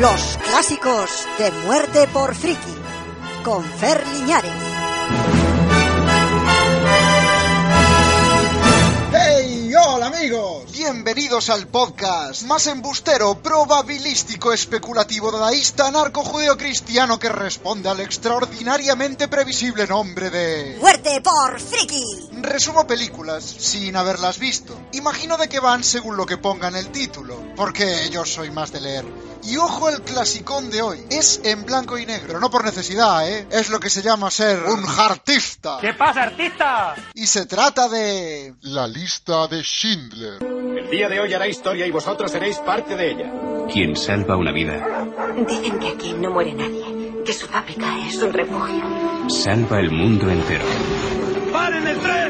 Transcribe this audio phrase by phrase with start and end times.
[0.00, 2.74] Los clásicos de Muerte por Friki,
[3.44, 4.77] con Fer Liñares.
[10.90, 16.24] Bienvenidos al podcast más embustero, probabilístico, especulativo, dadaísta, narco
[16.56, 20.78] cristiano que responde al extraordinariamente previsible nombre de...
[20.80, 22.30] Muerte por Friki.
[22.40, 24.80] Resumo películas sin haberlas visto.
[24.92, 28.72] Imagino de qué van según lo que ponga en el título, porque yo soy más
[28.72, 29.04] de leer.
[29.44, 31.04] Y ojo el clasicón de hoy.
[31.10, 33.46] Es en blanco y negro, no por necesidad, ¿eh?
[33.50, 35.78] Es lo que se llama ser un artista.
[35.80, 36.94] ¿Qué pasa, artista?
[37.14, 38.54] Y se trata de...
[38.62, 40.57] La lista de Schindler.
[40.90, 43.30] El día de hoy hará historia y vosotros seréis parte de ella.
[43.70, 45.04] Quien salva una vida,
[45.46, 48.82] Dicen que aquí no muere nadie, que su fábrica es un refugio.
[49.28, 50.64] salva el mundo entero.
[51.52, 52.27] ¡Paren el tren!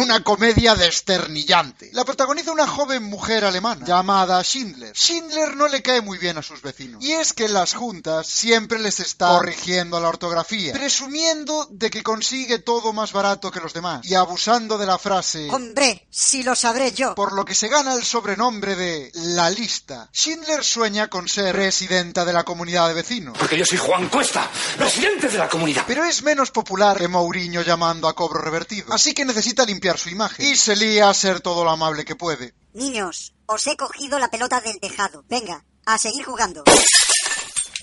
[0.00, 1.90] Una comedia desternillante.
[1.92, 4.94] La protagoniza una joven mujer alemana llamada Schindler.
[4.96, 7.04] Schindler no le cae muy bien a sus vecinos.
[7.04, 12.02] Y es que en las juntas siempre les está corrigiendo la ortografía, presumiendo de que
[12.02, 16.54] consigue todo más barato que los demás y abusando de la frase Hombre, si lo
[16.54, 17.14] sabré yo.
[17.14, 20.08] por lo que se gana el sobrenombre de La Lista.
[20.14, 23.36] Schindler sueña con ser presidenta de la comunidad de vecinos.
[23.38, 25.84] Porque yo soy Juan Cuesta, presidente de la comunidad.
[25.86, 28.92] Pero es menos popular que Mourinho llamando a cobro revertido.
[28.92, 30.46] Así que necesita limpiar su imagen.
[30.46, 32.54] Y se lía a ser todo lo amable que puede.
[32.72, 35.24] Niños, os he cogido la pelota del tejado.
[35.28, 36.64] Venga, a seguir jugando.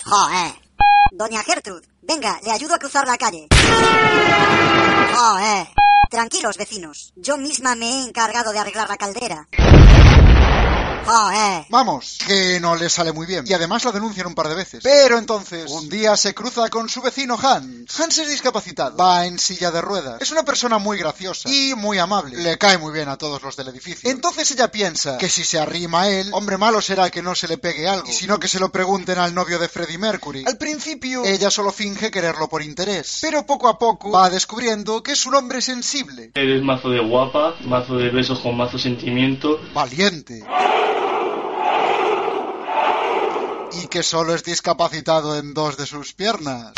[0.05, 0.53] Joder.
[1.11, 3.47] Doña Gertrud, venga, le ayudo a cruzar la calle.
[5.15, 5.67] Joder.
[6.09, 7.11] Tranquilos, vecinos.
[7.15, 9.47] Yo misma me he encargado de arreglar la caldera.
[11.07, 11.65] Joder.
[11.69, 13.45] Vamos, que no le sale muy bien.
[13.47, 14.81] Y además la denuncian un par de veces.
[14.83, 17.99] Pero entonces, un día se cruza con su vecino Hans.
[17.99, 18.97] Hans es discapacitado.
[18.97, 20.21] Va en silla de ruedas.
[20.21, 22.37] Es una persona muy graciosa y muy amable.
[22.37, 24.09] Le cae muy bien a todos los del edificio.
[24.09, 27.47] Entonces ella piensa que si se arrima a él, hombre malo será que no se
[27.47, 28.07] le pegue algo.
[28.09, 30.43] Y si no que se lo pregunten al novio de Freddie Mercury.
[30.45, 33.19] Al principio, ella solo finge quererlo por interés.
[33.21, 37.55] Pero poco a poco va descubriendo que es un hombre sensible, Eres mazo de guapa,
[37.65, 39.59] mazo de besos con mazo sentimiento.
[39.73, 40.43] valiente.
[43.71, 46.73] Y que solo es discapacitado en dos de sus piernas.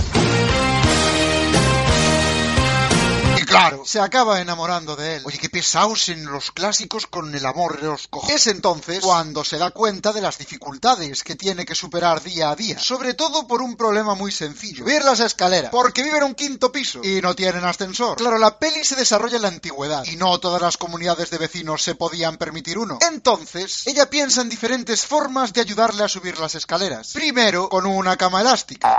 [3.59, 5.24] Claro, se acaba enamorando de él.
[5.25, 8.36] Oye, qué pesados en los clásicos con el amor de los cojones.
[8.36, 12.56] Es entonces cuando se da cuenta de las dificultades que tiene que superar día a
[12.56, 12.80] día.
[12.80, 14.86] Sobre todo por un problema muy sencillo.
[14.86, 15.72] Ver las escaleras.
[15.72, 18.18] Porque viven en un quinto piso y no tienen ascensor.
[18.18, 21.84] Claro, la peli se desarrolla en la antigüedad y no todas las comunidades de vecinos
[21.84, 23.00] se podían permitir uno.
[23.12, 27.12] Entonces, ella piensa en diferentes formas de ayudarle a subir las escaleras.
[27.14, 28.97] Primero, con una cama elástica.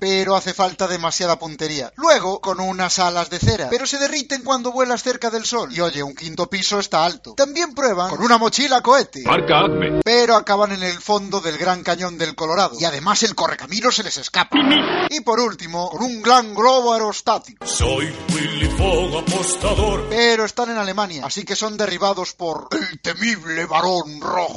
[0.00, 1.92] Pero hace falta demasiada puntería.
[1.96, 3.68] Luego, con unas alas de cera.
[3.70, 5.70] Pero se derriten cuando vuelas cerca del sol.
[5.72, 7.34] Y oye, un quinto piso está alto.
[7.34, 9.22] También prueban con una mochila cohete.
[9.24, 10.00] Marca Acme.
[10.02, 12.76] Pero acaban en el fondo del Gran Cañón del Colorado.
[12.80, 14.56] Y además el correcamino se les escapa.
[15.10, 17.66] Y por último, con un gran globo aerostático.
[17.66, 20.08] Soy Willy Fogg, apostador.
[20.08, 24.56] Pero están en Alemania, así que son derribados por el temible varón rojo.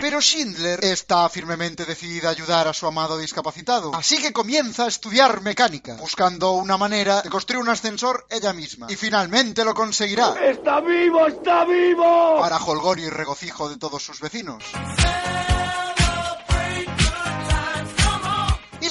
[0.00, 4.88] Pero Schindler está firmemente decidida a ayudar a su amado discapacitado, así que comienza a
[4.88, 8.86] estudiar mecánica, buscando una manera de construir un ascensor ella misma.
[8.90, 12.38] Y finalmente lo conseguirá, ¡Está vivo, está vivo!
[12.40, 14.64] para jolgorio y regocijo de todos sus vecinos.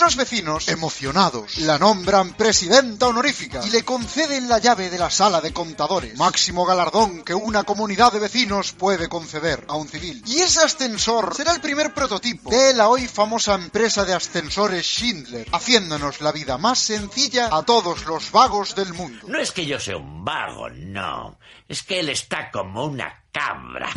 [0.01, 5.39] Los vecinos, emocionados, la nombran presidenta honorífica y le conceden la llave de la sala
[5.41, 10.23] de contadores, máximo galardón que una comunidad de vecinos puede conceder a un civil.
[10.25, 15.47] Y ese ascensor será el primer prototipo de la hoy famosa empresa de ascensores Schindler,
[15.51, 19.27] haciéndonos la vida más sencilla a todos los vagos del mundo.
[19.27, 21.37] No es que yo sea un vago, no.
[21.67, 23.87] Es que él está como una cabra.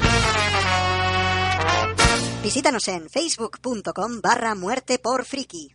[2.43, 5.75] Visítanos en facebook.com barra muerte por friki.